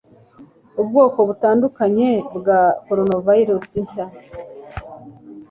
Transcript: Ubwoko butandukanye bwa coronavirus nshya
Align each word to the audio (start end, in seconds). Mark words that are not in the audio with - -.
Ubwoko 0.81 1.19
butandukanye 1.29 2.09
bwa 2.37 2.61
coronavirus 2.85 3.67
nshya 3.83 4.05